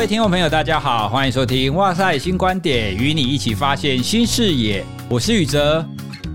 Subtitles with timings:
[0.00, 4.82] 各位听众朋友，大家好，欢迎收听《哇塞新观点》，与你一起发现新视野。
[5.10, 5.86] 我是宇哲。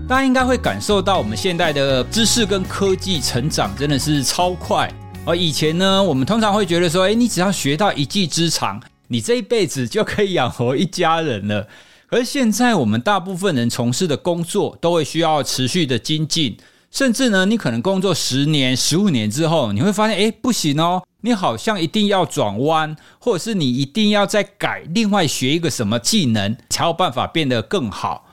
[0.08, 4.88] 大家应该会感受到，我们现在的知识跟科技成长真的是超快。
[5.24, 11.66] 而以前呢，我们通常会觉得说，诶，你只要学到一技之长，你这一辈子就可以养活一家人了。
[12.10, 16.56] 而现在，我们大部分人从事的工作都会需要持续的精进。
[16.96, 28.24] 甚至呢，你可能工作十年、十五年之后，你会发现，哎，不行哦，你好像一定要转弯，或者是你一定要再改，另外学一个什么技能，才有办法变得更好。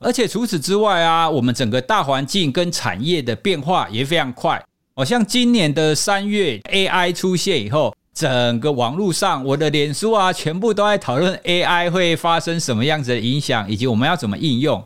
[0.00, 4.62] 而且除此之外啊，我们整个大环境跟产业的变化也非常快。
[4.94, 14.84] 好像今年的三月，AI 出现以后，整个网络上，我的脸书啊，全部都在讨论 AI 会发生什么样子的影响，以及我们要怎么应用。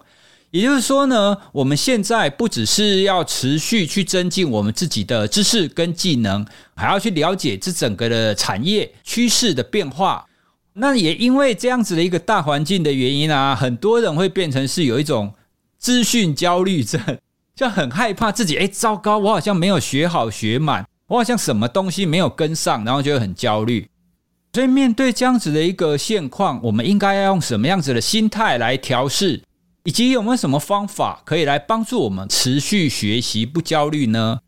[0.55, 10.27] 也就是说呢，我们现在不只是要持续去增进我们自己的知识跟技能，还要去了解这整个的产业趋势的变化。
[10.75, 15.35] 那也因为这样子的一个大环境的原因啊，很多人会变成是有一种
[15.77, 17.01] 资讯焦虑症，
[17.57, 23.89] 就很害怕自己，哎，糟糕，我好像没有学好学满，我好像什么东西没有跟上，然后就很焦虑。
[24.53, 29.43] 所以面对这样子的一个现况，我们应该要用什么样子的心态来调试？
[29.87, 34.39] 以及有没有什么方法可以来帮助我们持续学习不焦虑呢？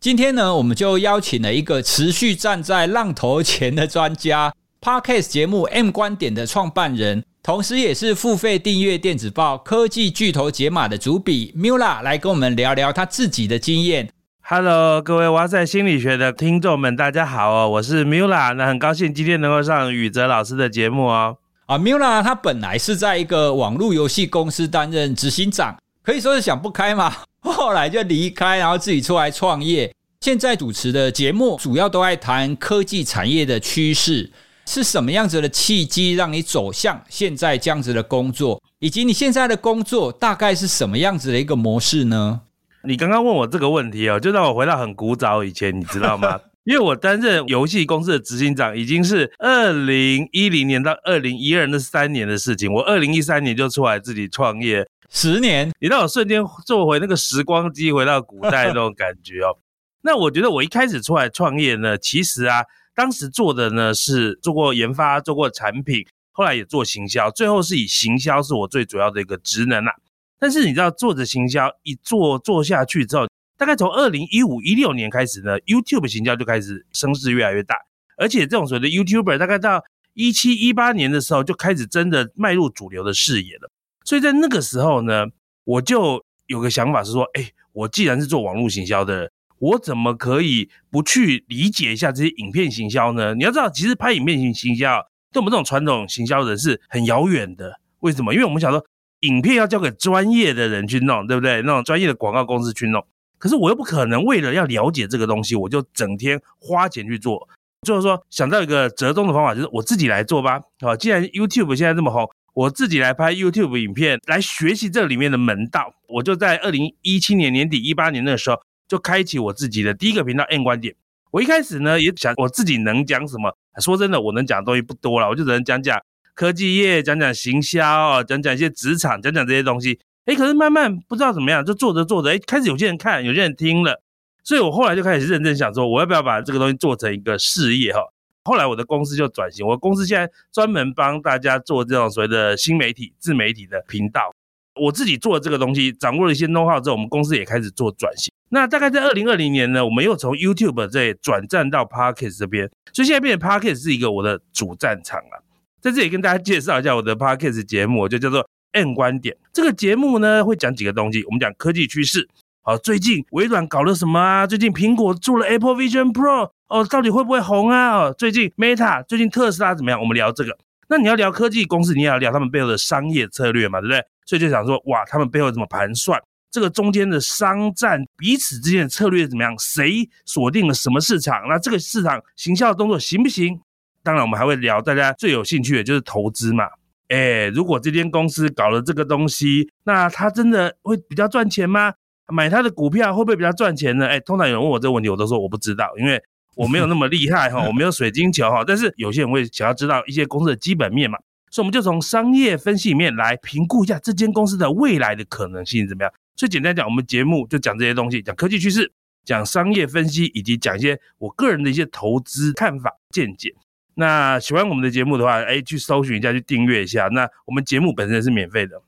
[0.00, 14.10] 今天呢，我们就邀请了一个持续站在浪头前的专家，Podcast 节目 M 观点的创办人，同时也是付费订阅电子报科技巨头解码的主笔 Miula 来跟我们聊聊他自己的经验。
[14.40, 21.36] Hello，各位哇塞心理学的听众们，大家好哦，我是 Miula，那很高兴今天能够上宇哲老师的节目哦。
[21.70, 29.94] 啊，Mila 他本来是在一个网络游戏公司担任执行长，可以说是想不开嘛， 后来就离开，然后自己出来创业。
[30.20, 34.32] 现在主持的节目主要都在谈科技产业的趋势，
[34.66, 42.40] 是什么样子的契机让你走向现在这样子的工作，以及你现在的工作大概是什么样子的一个模式呢？
[42.82, 46.40] 你刚刚问我这个问题哦，就让我回到很古早以前，你知道吗？
[46.64, 52.70] 因为我担任游戏公司的执行长，已经是二零一零年到二零一二那三年的事情。
[52.72, 59.56] 我二零一三年就出来自己创业，十年，你让我瞬间坐回那个时光机，回到古代那种感觉哦。
[60.02, 62.62] 那我觉得我一开始出来创业呢，其实啊，
[62.94, 69.92] 当时做的呢是做过研发，做过产品，后来也做行销，最后是以行销是我最主要的一个职能啊。
[70.38, 73.26] 但是你知道，做着行销一做做下去之后，
[73.60, 77.76] 大概从二零一五一六年开始呢，YouTube 行销就开始声势越来越大，
[78.16, 79.84] 而且这种所谓的 YouTuber，大概到
[80.14, 83.70] 一七一八年的时候就开始真的迈入主流的视野了。
[84.02, 85.26] 所以在那个时候呢，
[85.64, 93.34] 我就有个想法是说，哎，我既然是做网络行销的，我怎么可以不去理解一下这些影片行销呢？
[93.34, 97.78] 你要知道，其实拍影片行行销对我们这种传统行销人是很遥远的。
[97.98, 98.32] 为什么？
[98.32, 98.82] 因为我们想说，
[99.20, 101.60] 影片要交给专业的人去弄，对不对？
[101.60, 103.04] 那种专业的广告公司去弄。
[103.40, 107.48] 可是我又不可能为了要了解这个东西，我就整天花钱去做。
[107.86, 110.60] 就是说，想到一个折中的方法，就是我自己来做吧。
[110.80, 115.94] 好，既然 YouTube 现在这么红，我自己来拍 YouTube 影片，来学习这里面的门道。
[116.06, 120.94] 我就在二零一七年年底、一八年那个时候，就开启我自己的第一个频道 M 观点。
[121.30, 123.56] 我一开始呢，也想我自己能讲什么。
[123.80, 125.98] 说真的，我能讲的东西不多了，我就只能讲讲
[126.34, 129.98] 科技业，讲讲行销，讲讲一些职场，讲讲这些东西。
[130.30, 134.00] 哎，可是慢慢不知道怎么样，就做着做着，哎，开始有些人看，有些人听了，
[134.44, 138.00] 所以我后来就开始认真想说，我要不要把这个东西做成一个事业哈？
[138.44, 144.32] 后来我的公司就转型，我公司现在专门帮大家做这种所谓的新媒体、自媒体的频道。
[144.80, 148.32] 我自己做这个东西，掌握了一些 know how 之后，我们公司也开始做转型。
[148.50, 155.42] 那大概在二零二零年呢，我们又从 YouTube 这转战到 Podcast 这边，所以现在变成 Podcast 是一个我的主战场了。
[155.80, 158.46] 在这里跟大家介绍一下我的 Podcast 节目，就叫做。
[158.72, 161.24] N 观点这个节目呢，会讲几个东西。
[161.24, 162.28] 我们讲科技趋势，
[162.62, 164.46] 好，最近微软搞了什么啊？
[164.46, 167.90] 最近苹果做了 Apple Vision Pro，哦，到底会不会红啊？
[167.96, 170.00] 哦，最近 Meta，最近特斯拉怎么样？
[170.00, 170.56] 我们聊这个。
[170.88, 174.04] 那你要聊科技公司，你也要聊他们背后的商业策略嘛，对不对？
[174.26, 176.20] 所以就想说，哇，他们背后怎么盘算？
[176.50, 179.56] 这个中间的商战，彼此之间的策略怎么样？
[179.58, 181.44] 谁锁定了什么市场？
[181.48, 183.60] 那这个市场行销的动作行不行？
[184.02, 186.64] 当然，我们还会聊大家最有兴趣的就是投资嘛。
[187.10, 191.92] 哎，如果这间公司搞了这个东西，那它真的会比较赚钱吗？
[192.28, 194.06] 买它的股票会不会比较赚钱呢？
[194.06, 196.22] 哎，通常有人问我这个问题，我都说我不知道，因为
[196.54, 198.62] 我没有那么厉害哈， 我没有水晶球哈。
[198.64, 201.18] 但是有些人会想要知道一些公司的基本面嘛，
[201.50, 206.12] 所以我们就从商业分析里面来评估一下这间公司的未来的可能性怎么样。
[206.36, 208.92] 所以简单讲，我们节目就讲这些东西，讲科技趋势，
[209.24, 213.52] 讲商业分析，以及讲一些我个人的一些投资看法见解。
[214.00, 217.06] 那喜欢我们的节目的话，哎，去搜寻一下，去订阅一下。
[217.08, 218.80] 那我们节目本身是免费的。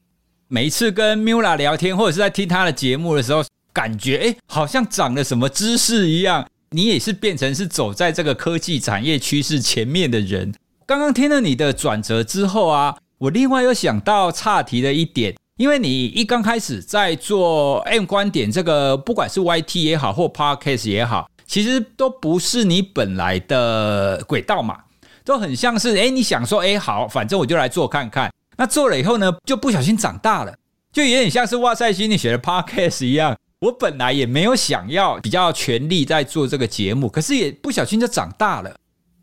[0.49, 3.45] 每一次跟 Miula 聊天，或者是在听他的节目的时候，
[3.75, 6.49] 感觉哎，好像长了什么知识一样。
[6.71, 10.55] 你也是变成是走在这个科技产业趋势前面的人。
[10.87, 24.79] 刚刚听了你的转折之后啊，我另外又想到岔题的一点，因为你一刚开始在做 M 观点这个，不管是 YT 也好，或 Podcast 也好，其实都不是你本来的轨道嘛，
[25.25, 28.31] 都很像是哎，你想说哎好，反正我就来做看看。
[28.57, 30.55] 那做了以后呢，就不小心长大了，
[30.93, 33.37] 就有点像是哇塞心理学的 Podcast 一样。
[33.61, 38.75] 我本来也没有想要比较全力在做这个节目，可是也不小心就长大了。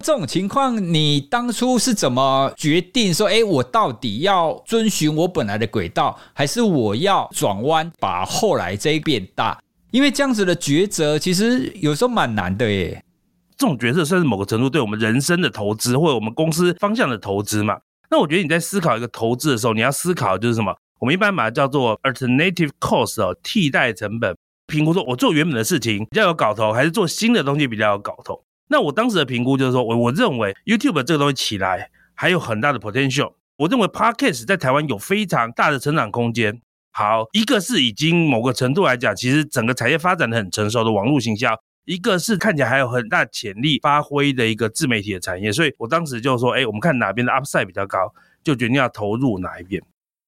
[0.02, 9.60] 这种情况，你当初是怎么决定说，哎，我到底要遵循我本来的轨道，还是我要转弯把后来这一变大？
[9.92, 13.04] 因为这样子的抉择，其实有时候蛮难的耶。
[13.60, 17.78] 这种角色算是某个程度对我们人生的投资，或者我们公司方向的投资嘛。
[18.10, 20.74] 那我觉得你在思考一个投资的时候，你要思考的就是什么？
[21.00, 24.34] 我们一般把它叫做 alternative cost 哦，替代成本
[24.68, 24.94] 评估。
[24.94, 28.42] 说我做原本的事情比较有搞头，还是做新的东西比较有搞头？
[28.70, 33.34] 那我当时的评估就是说，我我认为 YouTube 这个东西起来还有很大的 potential。
[33.58, 36.62] 我认为 Podcast 在台湾有非常大的成长空间。
[36.94, 41.50] 好，一个是已经某个程度来讲，其实整个产业发展的很成熟的网络行销。
[41.90, 48.14] 一个是看起来还有很大潜力发挥的一个自媒体的产业，所以我当时就说，哎，我们看哪边的 upside 比较高，
[48.44, 49.82] 就决定要投入哪一边。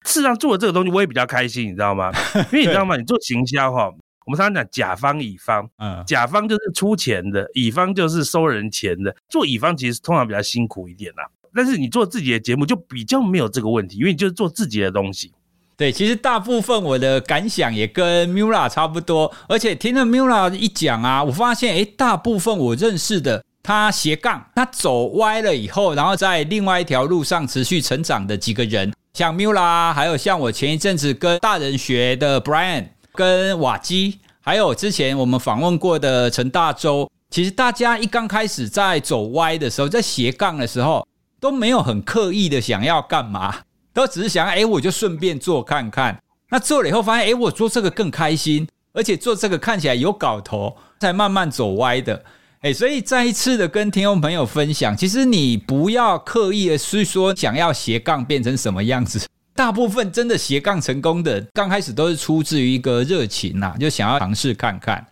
[0.04, 2.10] 事实上，做了这个东西我也比较开心，你知道吗？
[2.50, 2.96] 因为你知道吗？
[2.96, 3.84] 你做行销哈，
[4.26, 9.14] 我们常常讲甲方乙方，嗯，甲方就是出钱的，乙方就是收人钱的。
[9.28, 15.32] 做乙方其实通常比较辛苦一点啦，但是你做自己的节目就比较没有这个问题，因为你就是做自己的东西。
[15.76, 41.04] 对，其实大部分我的感想也跟 Miula 差不多，而且听了 Miula 一讲啊，我发现诶，大部分我认识的他斜杠，他走歪了以后，然后在另外一条路上持续成长的几个人，像 Miula，还有像我前一阵子跟大人学的 Brian，跟瓦基，还有之前我们访问过的陈大洲，其实大家一刚开始在走歪的时候，在斜杠的时候，
[41.40, 43.62] 都没有很刻意的想要干嘛。
[43.92, 46.18] 都只是想，哎，我就顺便做看看。
[46.50, 52.24] 那做了以后发现，哎，我做这个更开心，而且做这个看起来有搞头，才慢慢走歪的。
[52.60, 59.26] 哎，所以再一次的跟听众朋友分享，其实你不要刻意的是说想要斜杠变成什么样子。
[59.54, 65.06] 大部分真的斜杠成功的，刚开始都是出自于一个热情呐，就想要尝试看看。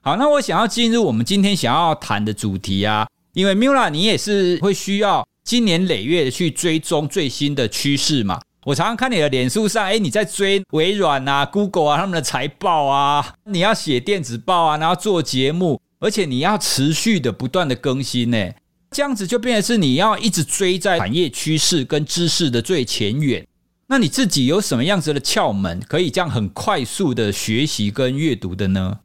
[0.00, 5.26] 好，那我想要进入我们今天想要谈的主题啊，因为 Miula 你也是会需要。
[5.46, 18.50] 今年累月的去追踪最新的趋势嘛，我常常看你的脸书上，哎，你在追微软啊、Google 啊他们的财报啊，你要写电子报啊，然后做节目，而且你要持续的不断的更新呢，
[18.90, 23.46] 这样子就变成是你要一直追在产业趋势跟知识的最前沿。
[23.86, 28.98] 那你自己有什么样子的窍门，可以这样很快速的学习跟阅读的呢？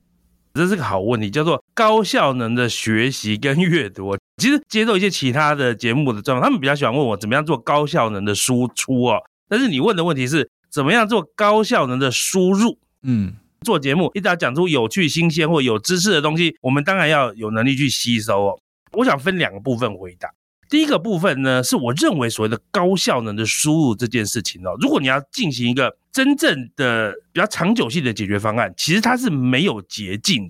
[0.53, 4.17] 这是个好问题，叫做高效能的学习跟阅读。
[4.37, 9.21] 其实接受一些其他的节目的状况，他们比较喜欢问我怎么样做高效能的输出哦。
[9.47, 12.77] 但是你问的问题是怎么样做高效能的输入？
[13.03, 18.59] 嗯，做节目一定要讲出有趣、新鲜或有知识的东西，我们当然要有能力去吸收哦。
[18.93, 20.29] 我想分两个部分回答。
[20.71, 30.49] 第一个部分呢，是我认为所谓的高效能的输入这件事情哦，如果你要进行一个真正的比较长久性的解决方案，其实它是没有捷径。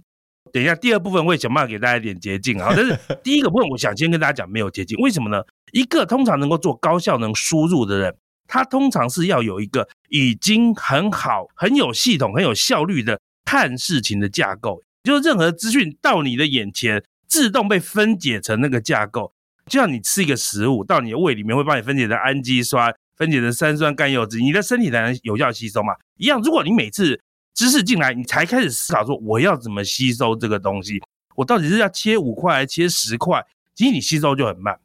[0.54, 2.72] 等一下，第二部分会想办法给大家一点捷径啊。
[2.78, 5.42] 但是第一个部分，我想先跟大家讲没有捷径，为什么呢？
[5.72, 8.16] 一个通常能够做高效能输入的人，
[8.48, 19.34] 他通常是要有一个已经很好、很有系统、很有效率的看事情的架构，就是任何资讯到你的眼前，自动被分解成那个架构，
[19.68, 25.94] 就像你吃一个食物到你的胃里面会帮你分解成氨基酸、分解成三酸甘油脂，你的身体才能有效吸收嘛。
[26.18, 27.20] 一样，如果你每次
[27.54, 31.02] 知识进来，你才开始思考说我要怎么吸收这个东西，
[31.36, 33.46] 我到底是要切五块还是切十块？
[33.76, 34.78] 其实你吸收就很慢。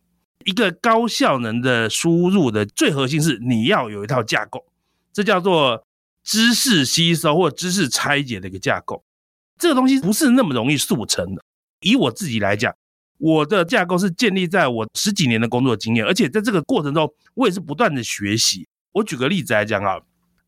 [0.44, 4.64] 一个高效能的输入的最核心是你要有一套架构，
[5.12, 5.84] 这叫做
[6.22, 9.02] 知识吸收或知识拆解的一个架构。
[9.58, 11.42] 这个东西不是那么容易速成的。
[11.80, 12.72] 以我自己来讲，
[13.18, 18.66] 我的架构是建立在我十几年的工作经验，而且在这个过程中，我也是不断的学习。
[18.92, 19.98] 我举个例子来讲啊。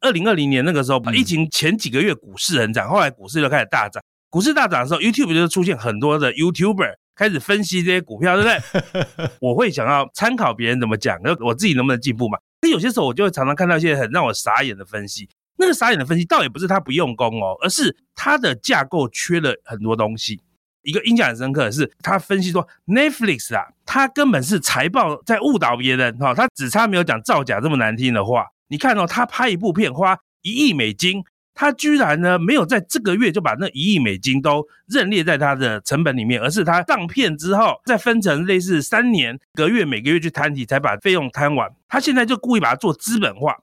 [0.00, 4.00] 二零二零年那个时候，疫情前几个月股市很涨，后来股市就开始大涨。
[4.30, 9.28] 股市大涨的时候，YouTube 就出现很多的 YouTuber 开始分析这些股票，对不对？
[9.42, 12.38] 我会想要参考别人怎么讲，我自己能不能进步嘛？
[12.62, 15.28] 那有些时候我就会常常看到一些很让我傻眼的分析。
[15.56, 20.40] 那个傻眼的分析倒也不是他不用功哦，而是他的架构缺了很多东西。
[20.82, 28.46] 一个印象很深刻的是，他分析说 Netflix 啊，他根本是财报在误导别人哈，他只差没有讲造假这么难听的话。
[28.68, 41.70] 你看哦，他拍一部片花一亿美金，他居然呢没有在这个月就把那一亿美金都认列在他的成本里面，而是他上片之后再分成类似三年隔月每个月去摊提，才把费用摊完。
[41.88, 43.56] 他现在就故意把它做资本化。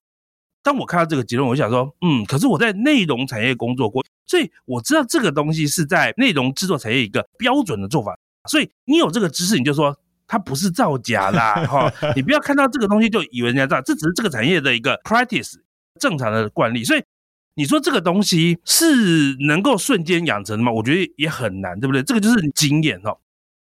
[0.64, 8.18] 当我看到这个结论，我想说，嗯，可是我在内容产业工作过，所以我知道这个东西是在内容制作产业一个标准的做法。
[8.50, 15.56] 所以你有这个知识，你就说它不是造假啦， 哈，你不要看到这个东西就以为人家造，这只是这个产业的一个 practice
[16.00, 16.84] 正常的惯例。
[16.84, 17.04] 所以
[17.56, 20.72] 你说这个东西是能够瞬间养成的吗？
[20.72, 22.04] 我觉得也很难，对不对？
[22.04, 23.18] 这个就是经验哦。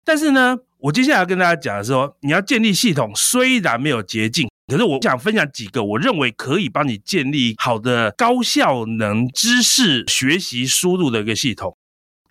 [0.03, 4.49] 但是呢，我接下来要跟大家讲的是说，你要建立系统，虽然没有捷径。
[4.67, 11.77] 可是我想分享几个我认为可以帮你建立好的高效能知识学习输入的一个系统。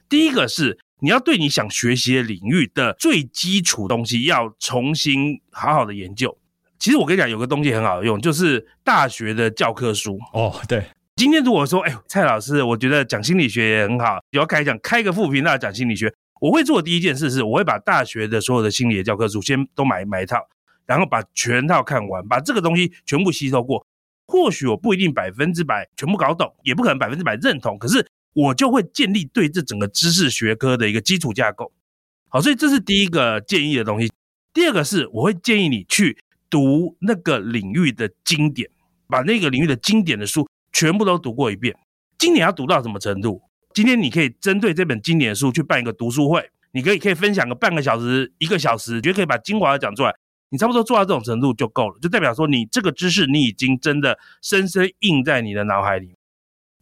[0.07, 6.37] 第一个是你要对你想学习的领域的最基础东西要重新好好的研究。
[6.79, 10.19] 其实我跟你讲，有个东西很好用，就是大学的教科书。
[10.35, 10.85] 哦，对。
[11.17, 20.37] 今天如果说，哎，蔡老师，我觉得讲心理学也很好，有要开讲开个副频道讲心理学，我会做的第一件事是，我会把大学的所有的心理的教科书先都买买一套。
[20.87, 23.85] 然后把全套看完，把这个东西全部吸收过。
[24.27, 31.73] 或许我不一定百分之百全部搞懂，也不可能百分之百认同，可是我就会建立对这整个知识学科的一个基础架构。
[32.29, 34.11] 好，所以这是第一个建议的东西。
[34.53, 36.19] 第二个是，我会建议你去
[36.51, 38.69] 读那个领域的经典，
[39.07, 41.77] 把那个领域的经典的书全部都读过一遍。
[42.19, 43.43] 经典要读到什么程度？
[43.75, 50.13] 今天你可以针对这本经典书去办一个读书会，你可以可以分享个半个小时、一个小时，觉得可以把精华讲出来。
[50.51, 56.15] 你差不多做到这种程度就够了，就代表说你这个知识你已经真的深深印在你的脑海里。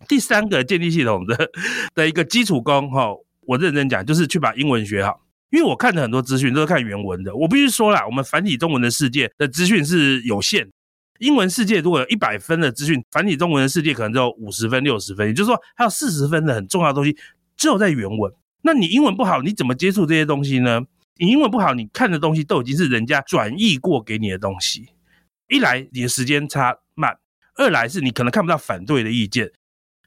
[0.06, 1.50] 第三个建立系统的
[1.94, 3.08] 的一个基础功哈，
[3.46, 7.34] 我认真讲就是去把英文学好，因为我看的很多资讯都是看原文的。
[7.34, 10.68] 我必须说啦，我们繁体中文的世界的资讯是有限，
[11.20, 17.16] 英文世界如果有一百分的资讯，繁体中文的世界可能只有五十分、六十分，也就是说还有四十分的很重要的东西
[17.56, 18.30] 只有在原文。
[18.60, 20.82] 那你英文不好，你怎么接触这些东西呢？
[21.16, 24.88] 你英文不好，你看的东西都已经是人家转译过给你的东西。
[25.48, 27.18] 一来你的时间差慢，
[27.54, 29.52] 二来是你可能看不到反对的意见，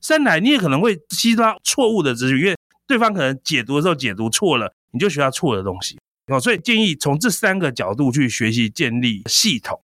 [0.01, 5.97] 三来你也可能会吸收到错误的资讯，因为对方可能解读的时候解读错了，你就学到错的东西。
[6.27, 9.81] 哦，所以建议从这三个角度去学习建立系统。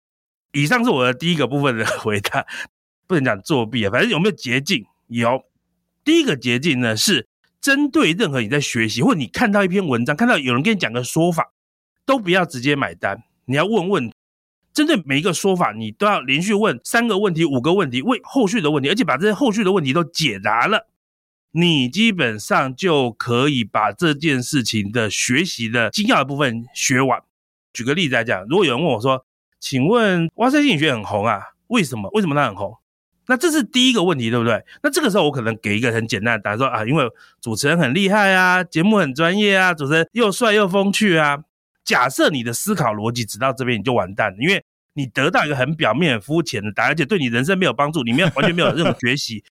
[0.52, 2.46] 以上是我的第一个部分的 回答，
[3.08, 4.86] 不能讲作弊啊，反正有没有捷径？
[5.08, 5.42] 有。
[6.04, 7.26] 第一个捷径呢是。
[7.60, 11.52] 针对任何你在学习，或者你看到一篇文章，看到有人跟你讲个说法，
[12.06, 13.22] 都不要直接买单。
[13.46, 14.12] 你要问问，
[14.72, 20.86] 针对每一个说法，你都要连续问三个问题、五个问题，问后续的问题，而且把这些后续的问题都解答了，
[21.52, 27.22] 你基本上就可以把这件事情的学习的精要的部分学完。
[27.72, 29.24] 举个例子来讲，如果有人问我说
[29.60, 32.08] ：“请问哇塞心理学很红啊，为什么？
[32.12, 32.76] 为什么它很红？”
[33.28, 34.64] 那这是第一个问题，对不对？
[34.82, 37.04] 那这个时候我可能给一个很简单的答案，说啊，因为
[37.40, 41.38] 主持人很厉害啊，节目很专业啊，主持人又帅又风趣啊。
[41.84, 49.44] 假设你的思考逻辑只到这边，你就完蛋了，因为你得到一个很表面、很肤浅的答案，而且对你人生没有帮助，你没有完全没有任何学习。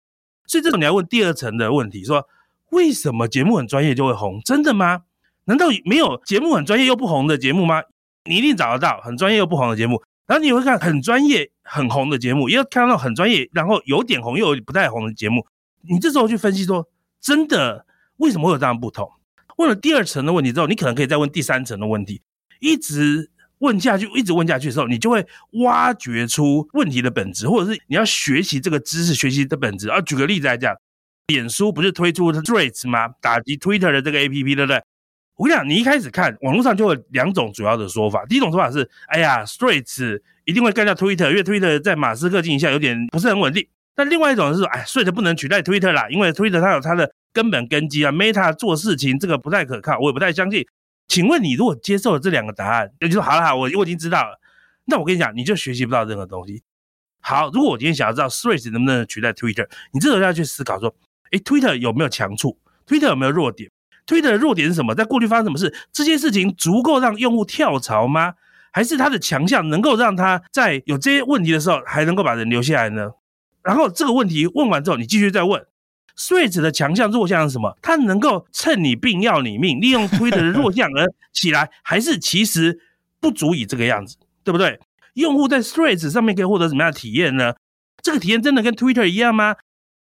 [0.47, 2.27] 所以这种你要问第二层的问题，说
[2.71, 4.41] 为什么节目很专业就会红？
[4.43, 5.01] 真的吗？
[5.45, 7.83] 难道没有节目很专业又不红的节目吗？
[8.23, 10.01] 你一定找得到很专业又不红的节目。
[10.25, 15.45] 然后你会看很专业、很红的节目，也要看到很专业，然后有点红又有不太红的节目。
[15.81, 16.87] 你这时候去分析说，
[17.19, 17.85] 真的
[18.17, 19.11] 为什么会有这样不同？
[19.57, 22.21] 问了第二层的问题之后，你可能可以再问第三层的问题，
[22.59, 25.25] 一直问下去，一直问下去的时候，你就会
[25.63, 29.89] 挖掘出问题的本质，或者是你要学习这个知识、学习的本质。
[29.89, 30.75] 啊，举个例子来讲，
[31.27, 33.07] 脸书不是推出 Threads 吗？
[33.21, 34.83] 打击 Twitter 的这个 APP，对不对？
[35.37, 38.25] 我跟你讲，你一开始看网络上就有两种主要的说法。
[38.25, 43.67] 第一种说法是，哎呀，Threads 一定会干掉 Twitter，因为 Twitter 在马斯克经营下有点不是很稳定。
[43.93, 50.65] 但另外一种是说，哎，Threads 不能取代 Twitter 啦，因为 Twitter 它有它的根本根基啊，Meta 做事情这个不太可靠，我也不太相信。
[51.07, 54.39] 请问你如果接受了这两个答案，也就说，好了好，我我已经知道了，
[54.85, 56.61] 那我跟你讲，你就学习不到任何东西。
[57.21, 60.93] 好，如果我今天想要知道 t h r e a d 能不能取代 Twitter，你这时候要去思考说，
[61.31, 63.71] 哎，Twitter 有没有强处？Twitter 有没有弱点
[64.05, 64.93] ？Twitter 的弱点是什么？
[64.93, 65.73] 在过去发生什么事？
[65.93, 68.33] 这件事情足够让用户跳槽吗？
[68.75, 73.09] 还是它的强项能够让他在有这些问题的时候还能够把人留下来呢？
[73.63, 75.65] 然后这个问题问完之后，你继续再问
[76.17, 77.77] ，Threads 的强项弱项是什么？
[77.81, 82.77] 它能够趁你病要你命，利用 Twitter 的弱项而起来，还是其实
[83.21, 84.77] 不足以这个样子，对不对？
[85.13, 87.53] 用户在 Threads 上面可以获得什么样的体验呢？
[88.03, 89.55] 这个体验真的跟 Twitter 一样吗？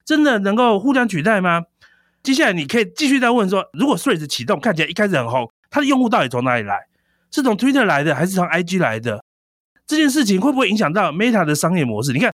[0.04, 1.64] 真的能够互相取代吗？
[2.22, 6.86] 接下来你可以继续再问说，如果 Threads 启动看起来一开始很红，它的用户到底从哪里来？
[7.30, 9.22] 是从 Twitter 来的还是从 IG 来的？
[9.86, 12.12] 这件事情会不会影响到 Meta 的商业模式？
[12.12, 12.32] 你看，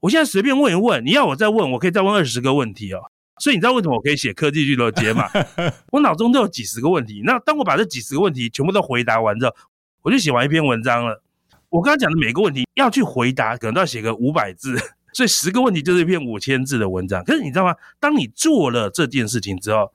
[0.00, 3.00] 我现在随便问一问，你要我再问，我可以再问二十个问题哦。
[3.40, 5.30] 所以你知道为什么我可以写科技巨头解码？
[5.92, 7.22] 我脑中都有几十个问题。
[7.24, 9.54] 那当我把这几十个问题全部都回答完之后，
[10.02, 11.22] 我就写完一篇文章了。
[11.70, 14.76] 我刚刚讲的每个问题要去回答，可能都要写个五百字。
[15.12, 17.24] 所以十个问题就是一篇五千字的文章。
[17.24, 17.74] 可是你知道吗？
[17.98, 19.92] 当你做了这件事情之后，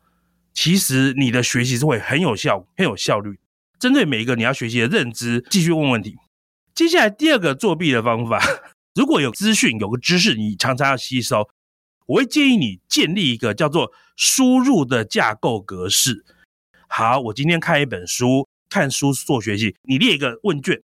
[0.54, 3.38] 其实你的学习是会很有效、很有效率。
[3.84, 6.16] 针对每一个你要学习的认知，继续问问题。
[6.74, 8.42] 接下来第二个作弊的方法，
[8.96, 11.50] 如果有资讯、有个知识，你常常要吸收，
[12.06, 16.24] 我会建议你建立一个叫做输入的架构格式。
[16.88, 20.82] 好，我今天看一本书，看书做学习，你列一个问卷，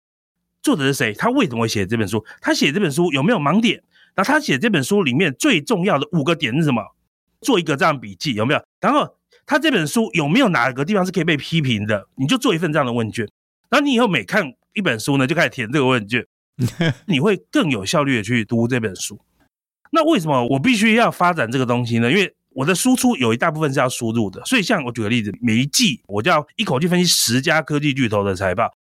[0.62, 1.12] 作者是谁？
[1.12, 2.26] 他为什么会写这本书？
[2.40, 3.84] 他写这本书有没有盲点？
[4.16, 6.82] 那他写这本书里面最重要的五个点是什么？
[7.42, 8.66] 做一个这样笔记有没有？
[8.80, 12.08] 然后他这本书有没有哪个地方是可以被批评的？
[12.16, 13.28] 你就做一份这样的问卷。
[13.70, 16.26] 然后你以后每看一本书呢，就开始填这个问卷，
[17.08, 19.20] 你会更有效率的去读这本书。
[19.92, 22.12] 那为什么我必须要发展这个东西呢？
[22.12, 24.44] 因为我的输出有一大部分是要输入的。
[24.46, 28.74] 所以像我举个例子，每一季我就要一口气分析十家科技巨头的财报。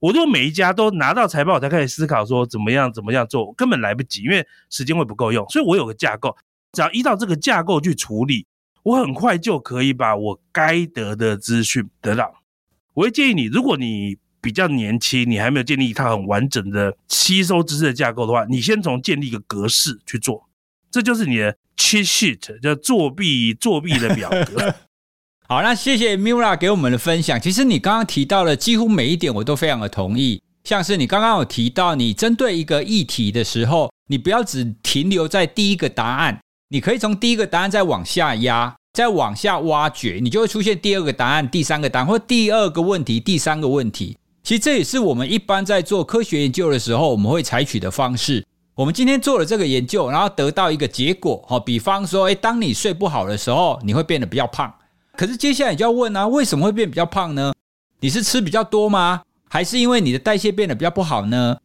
[0.00, 5.48] 我如果每一家都拿到财报，我才开始思考说怎么样怎么样做，根本来不及，因为时间会不够用。
[5.48, 6.36] 所以我有个架构，
[6.72, 8.46] 只要依照这个架构去处理，
[8.82, 12.32] 我很快就可以把我该得的资讯得到。
[12.94, 20.48] 我会建议你，如果你比较年轻，你还没有建立一套很完整的吸收知识的架构的话，你先从建立一个格式去做，
[20.90, 24.74] 这就是你的 cheat sheet，叫作弊作弊的表格。
[25.48, 27.40] 好，那谢谢 Mira 给我们的分享。
[27.40, 30.42] 其实你刚刚提到的几乎每一点，我都非常的同意。
[30.64, 36.40] 像是你刚刚有提到，你针对一个议题的时候，你不要只停留在第一个答案，
[36.72, 44.16] 你可以从第一个答案再往下压，再往下挖掘，你就会出现第二个答案、第三个答案，或第二个问题、第三个问题。
[44.42, 48.42] 其实这也是我们一般在做科学研究的时候，我们会采取的方式。
[48.74, 54.72] 我们今天做了这个研究，然后得到一个结果，好，比方说，诶，当你睡不好的时候，你会变得比较胖。
[55.14, 57.52] 可是接下来你就要问啊，为什么会变比较胖呢？
[58.00, 59.20] 你是吃比较多吗？
[59.50, 61.58] 还是因为你的代谢变得比较不好呢？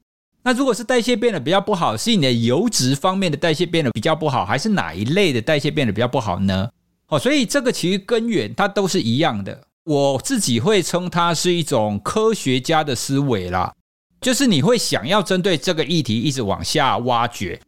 [0.47, 6.69] 那如果是代谢变得比较不好，是你的油脂方面的代谢变得比较不好，还是哪一类的代谢变得比较不好呢？
[7.09, 9.61] 哦，所以这个其实根源它都是一样的。
[9.83, 13.73] 我自己会称它是一种科学家的思维啦，
[14.21, 17.59] 就是你会想要针对这个议题一直往下挖掘。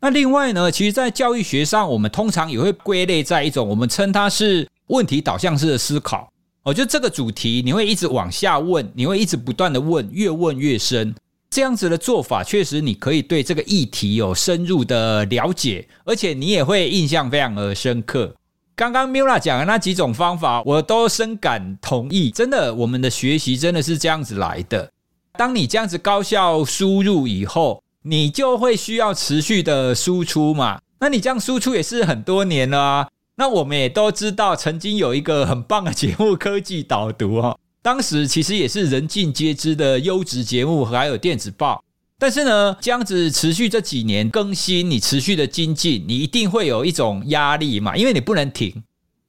[0.00, 4.68] 那另外呢，其实，在教育学上，我们通常也会归类在一种我们称它是。
[4.86, 6.30] 问题导向式的思考，
[6.62, 11.12] 哦，就这个主题，你会一直往下问，你会一直不断的问，越问越深。
[11.52, 18.34] 这样子的做法，确实你可以对这个议题有深入的了解，而且你也会印象非常的深刻。
[18.74, 22.30] 刚刚 Miula 讲的那几种方法，我都深感同意。
[22.30, 24.90] 真的，我们的学习真的是这样子来的。
[25.34, 30.80] 当你这样子高效输入以后，你就会需要持续的输出嘛。
[31.00, 33.08] 那你这样输出也是很多年了啊。
[33.36, 41.82] 那我们也都知道，曾经有一个很棒的节目《科技导读》哦，当时其实也是人尽皆知的优质节目，还有电子报。
[42.16, 48.84] 但是呢，这样子持续这几年更新，你持续的精进，你一定会有一种压力嘛，因为你不能停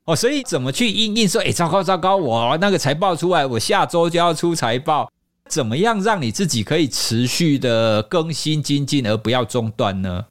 [0.05, 0.15] 哦。
[0.15, 5.11] 所以怎么去应应说，哎，糟糕糟糕，我那个财报出来，我下周就要出财报，
[5.49, 10.25] 怎么样让你自己可以持续的更新精进，而不要中断呢？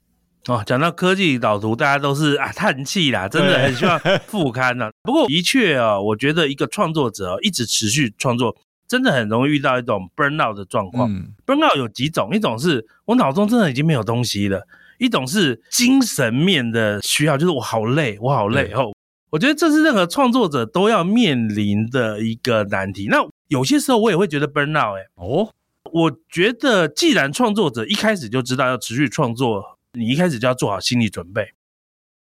[0.49, 4.91] 哦，讲到科技导图，大家都是啊叹气啦，真的很希望复刊呢。
[5.03, 8.57] 不过的确啊，我觉得一个创作者一直持续创作，
[8.89, 11.09] 真的很容易遇到一种 burn out 的状况。
[11.09, 14.67] 嗯，burn out 有几种，一种是我脑中真的已经没有东西了，
[14.99, 18.73] 一种是精神面的需要，就是我好累，我好累。
[18.73, 18.93] 哦，
[19.31, 23.07] 我觉得这是任何创作者都要面临的一个难题。
[23.09, 24.99] 那有些时候我也会觉得 burn out。
[24.99, 25.49] 哎，哦，
[25.93, 29.79] 我觉得既然创作者一开始就知道要持续创作。
[29.93, 31.53] 你一开始就要做好心理准备。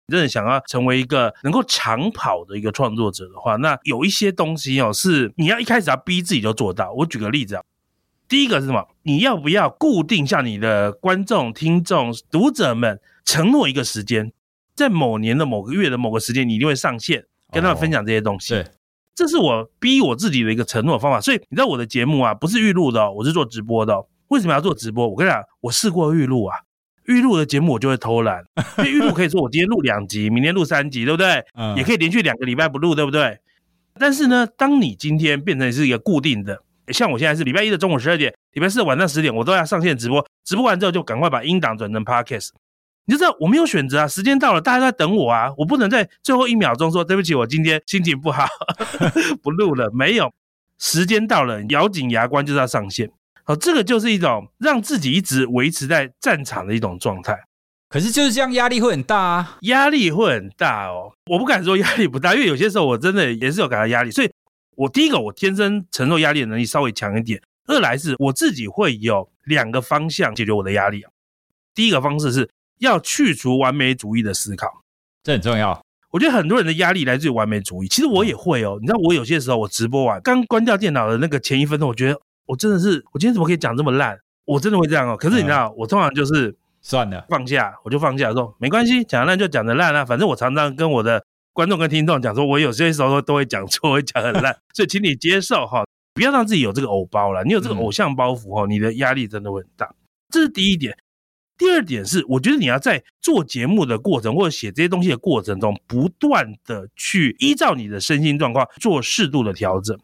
[0.07, 6.93] 你真的想要成为一个能够长跑的一个创作者的话，那有一些东西哦，是你要一开始要逼自己就做到。
[6.93, 7.63] 我举个例子啊，
[8.29, 8.89] 第一个是什么？
[9.05, 14.33] 你要不要固定向你的观众、听众、读者们承诺一个时间，
[14.75, 18.55] 在某年的某个月的某个时间，你一定会上线跟他们分享这些东西。
[18.55, 18.67] 对，
[19.15, 21.21] 这是我逼我自己的一个承诺方法。
[21.21, 24.07] 所以你知道我的节目啊，不是预录的哦，我是做直播的哦。
[24.29, 25.09] 为什么要做直播？
[25.09, 26.57] 我跟你讲，我试过预录啊。
[27.07, 28.45] 预录的节目我就会偷懒，
[28.79, 31.45] 因为预录可以说我今天录两集，明天录三集，对不对？
[31.55, 33.38] 嗯，也可以连续两个礼拜不录，对不对？
[33.99, 42.51] 但是呢，当你今天变成是一个固定的，像我现在是礼拜一的中午十二点，礼拜四的晚上十点，我都要上线直播，直播完之后就赶快把音档转成 Podcast。
[43.05, 48.47] 你就知道我没有选择啊，时间到了，大家都在等我啊，我不能在最后一秒钟说对不起，我今天心情不好，
[49.43, 49.91] 不录了。
[49.93, 50.33] 没有，
[50.79, 53.11] 时间到了，咬紧牙关就是要上线。
[53.45, 57.37] 好，这个就是一种让自己一直维持在战场的一种状态。
[57.89, 61.13] 可是就是这样，压力会很大啊，压力会很大哦。
[61.27, 64.11] 我不敢说压力不大，因为有些时候我真的也是有感到压力。
[64.11, 64.33] 所以，
[64.77, 71.05] 我第一个，我天生承受压力的能力稍微强一点；二来是我自己会有两个方向解决我的压力。
[71.75, 74.85] 第一个方式是要去除完美主义的思考，
[75.23, 75.85] 这很重要。
[76.13, 78.79] 我觉得很多人的压力来自于完美主义，其实我也会哦。
[78.81, 82.19] 你知道，我有些时候我直播完刚关掉电脑的那个前一分钟，我觉得。
[82.47, 84.19] 我真的是，我今天怎么可以讲这么烂？
[84.45, 85.17] 我真的会这样哦。
[85.17, 90.05] 可是你知道，我通常就是算了，放下，我就放下，说没关系，讲的烂就讲的烂啊。
[90.05, 97.45] 反正我常常跟我的观众跟听众讲说，我有些时候都会讲错，会讲很烂， 所以请你接受哈，不要让自己有这个偶包了。
[97.45, 99.95] 你有这个偶像包袱哈，你的压力真的会很大。
[100.29, 100.97] 这是第一点。
[101.59, 109.97] 第二点是，我觉得你要在做节目的过程或者写这些东西的过程中，不断的去依照你的身心状况做适度的调整。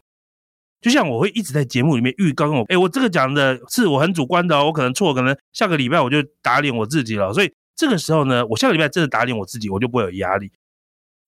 [0.81, 7.33] 就像我会一直在节目里面预告我，哎，我这个讲的是我很主观的哦，我可能错，可能下个礼拜我就打脸我自己了。
[7.33, 10.51] 所以这个时候呢，我下个礼拜真的打脸我自己，我就不会有压力。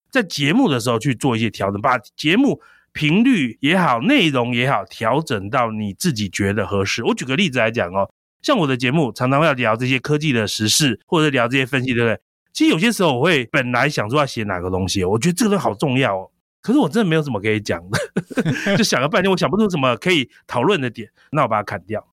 [0.10, 2.62] 在节目的时候去做一些调整，把节目
[2.94, 7.04] 频率也好，内容也好，调整到你自己觉得合适。
[7.04, 8.10] 我举个例子来讲哦，
[8.42, 12.20] 像我的节目常常会要聊这些科技的时事，或者聊这些分析，对不对？
[12.54, 16.30] 其实有些时候我会本来想说要写哪个东西，我觉得这个都好重要哦。
[16.62, 17.98] 可是我真的没有什么可以讲的，
[18.78, 22.06] 就想了半天，我想不出什么可以讨论的点，那我把它砍掉。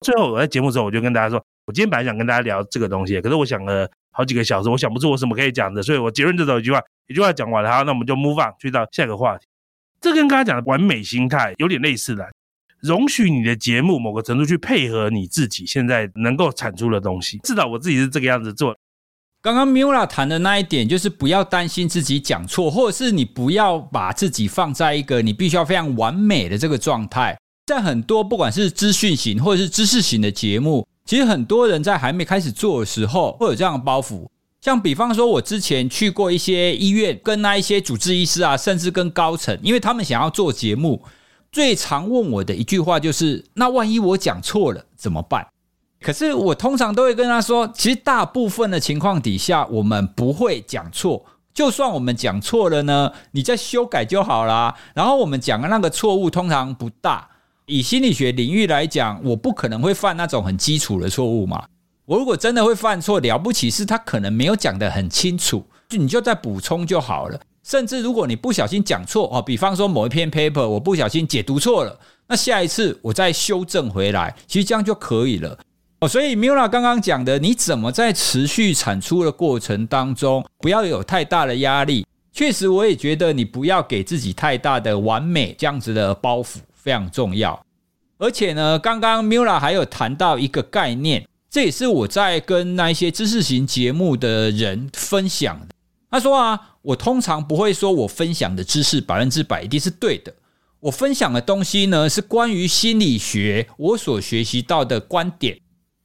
[0.00, 9.46] 最后我在节目时候，我就跟大家说，我今天本来想跟大家聊这个东西，可是我想了好几个小时，我想不出我什么可以讲的，所以我结论就走一句话，一句话讲完了，好，那我们就 move on 去到下一个话题。
[10.00, 12.26] 这跟刚才讲的完美心态有点类似的，
[12.80, 18.74] 容许你的节目某个程度去配合你自己现在能够产出的东西，至少我自己是这个样子做。
[19.42, 27.38] 刚刚 Miula 谈的那一点，就是不要担心自己讲错，或者是你不要把自己放在一个你必须要非常完美的这个状态。
[27.66, 34.26] 在很多不管是资讯型或者是知识型的节目，其实很多人在还没开始做的时候，会有这样的包袱。
[34.60, 41.02] 像比方说，我之前去过一些医院，跟那一些主治医师啊，甚至跟高层，因为他们想要做节目，
[41.50, 45.46] 最常问我的一句话就是：那万一我讲错了怎么办？
[46.00, 51.24] 可是我通常都会跟他说，其实大部分的情况底下，我们不会讲错。
[51.52, 54.74] 就算我们讲错了呢，你再修改就好啦。
[54.94, 57.28] 然后我们讲的那个错误通常不大。
[57.66, 61.64] 以心理学领域来讲，我不可能会犯那种很基础的错误嘛。
[62.06, 67.38] 我如果真的会犯错，了不起是他可能没有讲得很清楚，就你就再补充就好了。
[67.62, 75.56] 甚至如果你不小心讲错哦，比方说某一篇 paper 我不小心解读错了，那下一次我再修正回来，其实这样就可以了。
[76.00, 82.06] 哦，所以 Mila 刚刚讲的，你怎么在持续产出的过程当中，不要有太大的压力？
[82.32, 87.62] 确实，我也觉得你不要给自己太大的完美这样子的包袱，非常重要。
[88.16, 95.66] 而且呢，刚刚 Mila 还有谈到一个概念，这也是我在跟那一些知识型节目的人分享的。
[96.10, 100.32] 他说啊，我通常不会说我分享的知识百分之百一定是对的，
[100.80, 105.58] 我分享的东西呢，是关于心理学我所学习到的观点。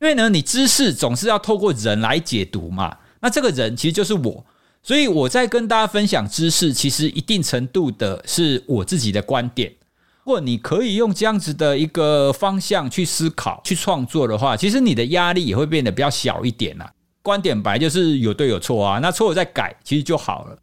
[0.06, 4.46] 因为呢，你知识总是要透过人来解读嘛，那这个人其实就是我，
[4.84, 9.74] 所以我在跟大家分享知识，其实一定程度的是我自己的观点。
[10.24, 16.94] 如果你可以用这样子的一个方向去思考、去创作的话，其实你的压力也会变得比较小一点啦。
[17.24, 20.56] 观点本来就是有对有错啊，那错了再改，其实就好了。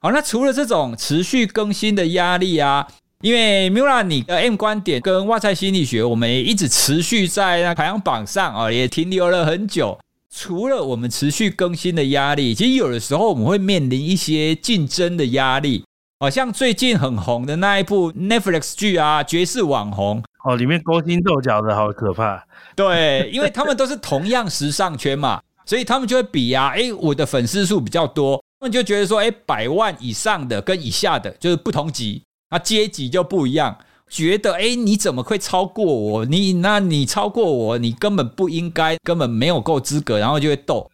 [0.00, 2.88] 好，那除了这种持续更新的压力啊。
[3.22, 9.98] 因为 Miula 你的 M 观点跟哇塞心理学，我们也一直持续在那排行榜上啊，也停留了很久。
[10.30, 15.82] 除了我们持续更新的压力，其实有的时候我们会面临一些竞争的压力。
[16.18, 22.42] 好像最近很红的那一部 Netflix 剧啊，《绝世网红》哦，里面勾心斗角的好可怕。
[22.74, 32.22] 对，因为他们都是同样时尚圈嘛， 所以他们就会比啊，哎，我的粉丝数比较多，他们就觉得说，哎，百万以上的跟以下的就是不同级。
[32.50, 33.78] 那阶级就不一样，
[34.08, 36.24] 觉得诶，你怎么会超过我？
[36.24, 40.90] 你那你超过我，你根本不应该，根本没有够资格，然后就会斗。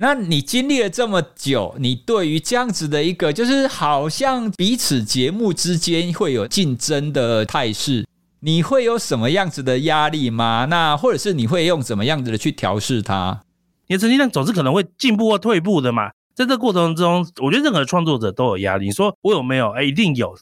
[0.00, 8.06] 那你经历了这么久，你对于这样子的一个，就是好像彼此节目之间会有竞争的态势，
[8.40, 10.66] 你会有什么样子的压力吗？
[10.70, 13.42] 那或者是你会用怎么样子的去调试它？
[13.88, 16.10] 你的成绩单总是可能会进步或退步的嘛。
[16.34, 18.86] 在这过程中，我觉得任何创作者都有压力。
[18.86, 19.70] 你说我有没有？
[19.72, 20.36] 诶，一定有。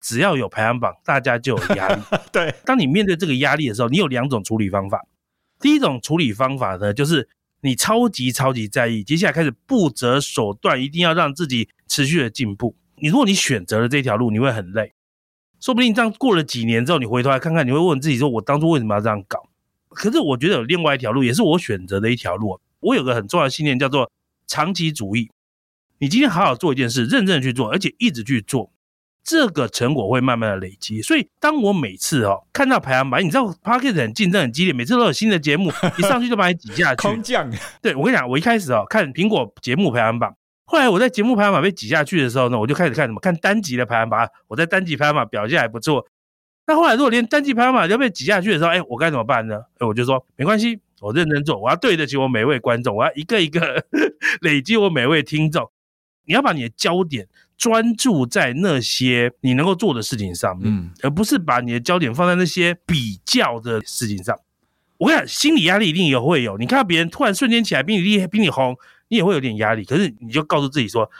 [0.00, 2.02] 只要有排行榜，大家就有压力。
[2.32, 5.06] 对，当你面对这个压力的时候，你有两种处理方法。
[5.60, 7.28] 第一种处理方法呢，就是
[7.62, 12.76] 你超级超级在意，接下来开始不择手段，一定要让自己持续的进步。
[12.96, 14.92] 你如果你选择了这条路，你会很累，
[15.60, 19.48] 说不定这样过了几年之后，你回头来看看，你会问自己说：我当初为什么要这样搞？
[19.88, 22.60] 可是我觉得有另外一条路，也是我选择的一条路。
[22.80, 24.12] 我有个很重要的信念，叫做
[24.46, 25.30] 长期主义。
[25.98, 28.70] 你今天好好做一件事，认真的去做，而且一直去做。
[29.28, 37.02] 这个成果会慢慢的累积，所以当我每次哦看到排行榜，你知道 Podcast 很竞争很激烈，每次都有新的节目 一上去就把你挤下去。
[37.02, 37.46] 空降。
[37.82, 46.06] 对，我跟你讲，我一开始哦看苹果节目排行榜，后来我在节目排行榜被挤下去的时候呢，我就开始看什么看单集的排行榜，我在单集排行榜表现还不错。
[46.66, 49.60] 那后来如果连单集排行榜都被挤下去的时候，哎，我该怎么办呢？
[49.78, 53.84] 哎，我就说没关系，我认真做，我要对得起我每位观众，我要一个一个
[54.40, 55.70] 累积我每位听众。
[56.28, 64.38] 你要把你的焦点专注在那些你能够做的事情上面，嗯，而不是把你的焦点放在那些比较的事情上。
[64.98, 66.58] 我跟你讲，心理压力一定也会有。
[66.58, 68.76] 你看到别人突然瞬间起来比你厉害、比你红，
[69.08, 69.84] 你也会有点压力。
[69.84, 71.10] 可是你就告诉自己说，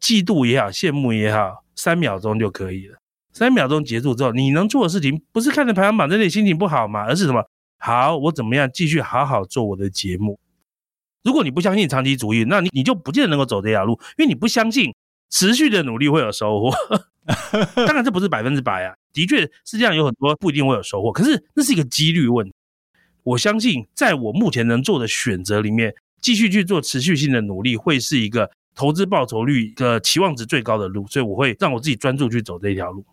[0.00, 2.98] 嫉妒也好，羡慕也好，三秒钟就可以了。
[3.32, 7.04] 三秒钟结束之后，你能做的事情不是看着排行榜在那里心情不好吗？
[7.06, 7.42] 而是什么？
[7.78, 10.38] 好，我怎么样继续好好做我的节目？
[11.22, 14.94] 如果你不相信长期主义，那你你就不见得能够走这条路，因为你不相信
[15.30, 16.72] 持续的努力会有收获。
[17.86, 22.52] 当然这不是百分之百啊，的确世界上有很多不一定会有收获，可是那是一个几率问题。
[23.22, 33.04] 我相信在我目前能做的选择里面，继续去做持续性的努力，会是一个投资报酬率的期望值最高的路，所以我会让我自己专注去走这条路。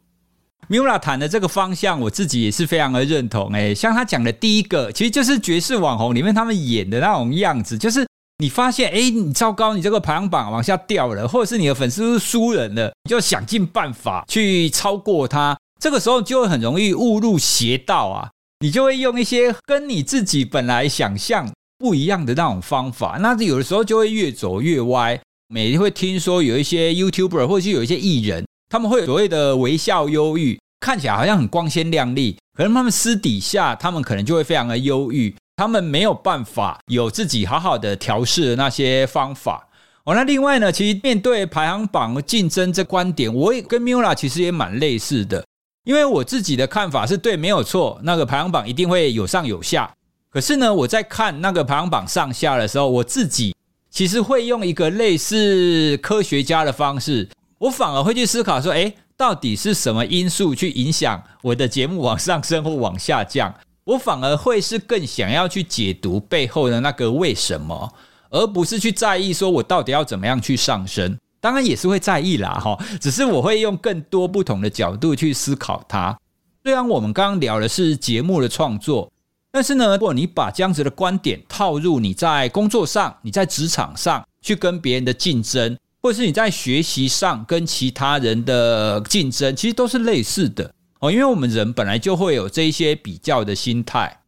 [0.67, 3.51] Miula 谈的这个方向，我自己也是非常的认同。
[3.53, 8.05] 诶，像他讲的第一个，其实就是爵士网红里面他们演的那种样子，就是
[8.37, 15.57] 你发现，诶，你糟糕，你这个排行榜往下掉了，或者是你的粉丝是输人了，你就想尽办法去超过他。
[15.81, 25.19] 这个时候就会很容易误入邪道啊，你就会用一些跟你自己本来想象不一样的那种方法，那有的时候就会越走越歪。
[25.47, 28.45] 每天会听说有一些 YouTuber 或者是有一些艺人。
[28.69, 39.67] 他们会有所谓的微笑忧郁，看起来好像很光鲜亮丽，可是他们私底下，他们可能就会非常的忧郁，他们没有办法有自己好好的调试那些方法。
[40.03, 45.43] 哦，那另外呢，其实面对排行榜竞争这观点，我也跟 Miula 其实也蛮类似的，
[45.83, 49.91] 因为我自己的看法是对，没有错，那个排行榜一定会有上有下。
[50.29, 53.55] 可是呢，我在看那个排行榜上下的时候，我自己
[53.89, 57.27] 其实会用一个类似科学家的方式。
[57.59, 63.53] 我反而会去思考说，诶，到底是什么因素去影响我的节目往上升或往下降？
[63.83, 67.93] 我反而会是更想要去解读背后的那个为什么，
[68.29, 71.17] 而不是去在意说我到底要怎么样去上升。
[71.41, 76.17] 当然也是会在意啦，哈，只是我会用更多不同的角度去思考它。
[76.63, 79.11] 虽然我们刚刚聊的是节目的创作，
[79.51, 85.77] 但是呢，如果你把这样子的观点套入你在工作上、你在职场上去跟别人的竞争。
[86.01, 94.21] 或者是你在学习上跟其他人的竞争，其实都是类似的哦，因为我们人本来就会有这一些比较的心态。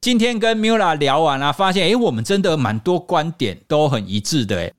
[0.00, 4.72] 今天跟 Mila 聊完了，发现诶，我们真的蛮多观点都很一致的诶，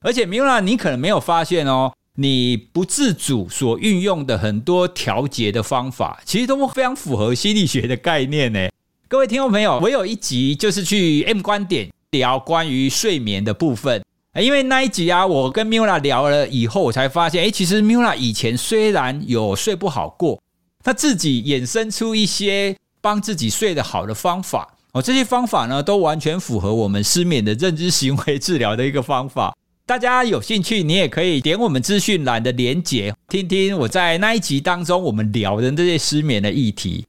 [0.00, 8.68] 而且 Mila，你可能没有发现哦，你不自主所运用的很多调节的方法，其实都非常符合心理学的概念呢。
[9.08, 14.02] 各位听众朋友，我有一集就是去 M 观点聊关于睡眠的部分。
[14.34, 20.40] 因为那一集啊，我跟 Mila 聊了以后，我才发现，诶，其实 Mila 以前虽然有睡不好过，
[20.84, 25.02] 他自己衍生出一些帮自己睡得好的方法哦。
[25.02, 29.56] 这些方法呢，都完全符合我们失眠的认知行为治疗的一个方法。
[29.84, 37.06] 大家有兴趣，你也可以点我们资讯栏的连结，听听我在那一集当中我们聊的这些失眠的议题。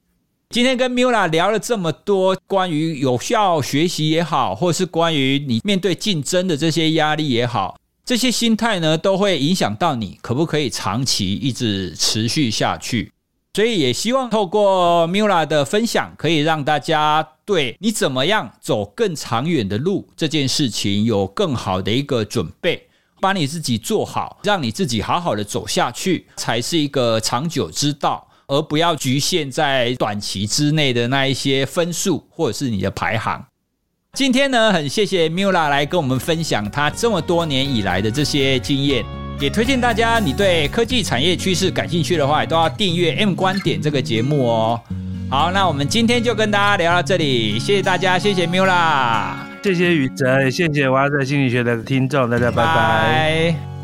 [0.52, 13.12] 今天跟 Mila 聊了这么多关于有效学习也好，或是关于你面对竞争的这些压力也好，这些心态呢，都会影响到你可不可以长期一直持续下去。
[13.54, 22.88] 所以也希望透过 Mila 的分享，可以让大家对你怎么样走更长远的路这件事情有更好的一个准备，
[23.22, 28.26] 把你自己做好，让你自己好好的走下去，才是一个长久之道。
[28.50, 33.46] 而不要局限在短期之内的那一些分数，或者是你的排行。
[34.14, 39.06] 今天呢，很谢谢 Miula 来跟我们分享他这么多年以来的这些经验，
[39.40, 44.82] 也推荐大家，你对科技产业趋势感兴趣的话，也都要订阅 M 观点这个节目哦。
[45.30, 52.66] 好，那我们今天就跟大家聊到这里，谢谢大家，谢谢 Miula，谢谢宇哲，谢谢哇赛心理学的听众，大家拜拜。
[52.66, 53.79] 拜拜。